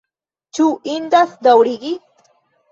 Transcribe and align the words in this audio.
Ĉu 0.57 0.65
indas 0.95 1.37
daŭrigi? 1.49 1.95